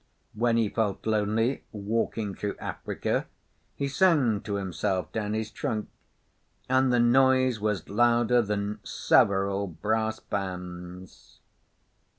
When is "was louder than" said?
7.59-8.79